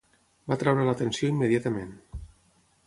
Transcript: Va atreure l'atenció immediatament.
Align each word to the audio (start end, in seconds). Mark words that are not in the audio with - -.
Va 0.51 0.57
atreure 0.59 0.87
l'atenció 0.87 1.31
immediatament. 1.35 1.95